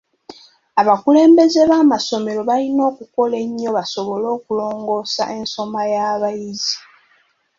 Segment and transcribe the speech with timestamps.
[0.81, 6.75] Abakulembeze b'amasomero balina okukola ennyo basobole okulongoosa ensoma y'abayizi.